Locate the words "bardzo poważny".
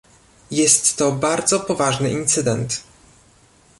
1.11-2.09